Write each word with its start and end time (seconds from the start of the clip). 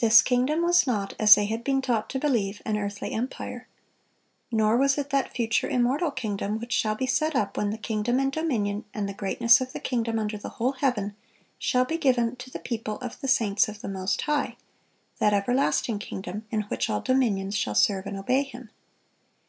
This 0.00 0.20
kingdom 0.20 0.62
was 0.62 0.84
not, 0.84 1.14
as 1.16 1.36
they 1.36 1.46
had 1.46 1.62
been 1.62 1.80
taught 1.80 2.10
to 2.10 2.18
believe, 2.18 2.60
an 2.66 2.76
earthly 2.76 3.12
empire. 3.12 3.68
Nor 4.50 4.76
was 4.76 4.98
it 4.98 5.10
that 5.10 5.32
future, 5.32 5.68
immortal 5.68 6.10
kingdom 6.10 6.58
which 6.58 6.72
shall 6.72 6.96
be 6.96 7.06
set 7.06 7.36
up 7.36 7.56
when 7.56 7.70
"the 7.70 7.78
kingdom 7.78 8.18
and 8.18 8.32
dominion, 8.32 8.84
and 8.92 9.08
the 9.08 9.14
greatness 9.14 9.60
of 9.60 9.72
the 9.72 9.78
kingdom 9.78 10.18
under 10.18 10.36
the 10.38 10.48
whole 10.58 10.72
heaven, 10.72 11.14
shall 11.56 11.84
be 11.84 11.98
given 11.98 12.34
to 12.34 12.50
the 12.50 12.58
people 12.58 12.96
of 12.98 13.20
the 13.20 13.28
saints 13.28 13.68
of 13.68 13.80
the 13.80 13.86
Most 13.88 14.22
High;" 14.22 14.56
that 15.20 15.32
everlasting 15.32 16.00
kingdom, 16.00 16.44
in 16.50 16.62
which 16.62 16.90
"all 16.90 17.00
dominions 17.00 17.54
shall 17.54 17.76
serve 17.76 18.06
and 18.06 18.16
obey 18.16 18.42
Him." 18.42 18.70